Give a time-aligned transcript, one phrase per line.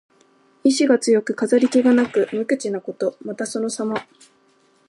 [0.63, 3.15] 意思が強く、飾り気がなく無口なこと。
[3.21, 3.97] また、そのさま。